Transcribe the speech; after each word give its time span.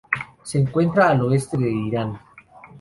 Se 0.41 0.57
encuentra 0.57 1.09
al 1.09 1.21
oeste 1.21 1.59
de 1.59 1.71
Irán. 1.71 2.19